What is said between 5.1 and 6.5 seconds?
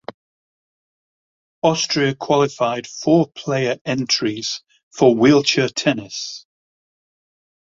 wheelchair tennis.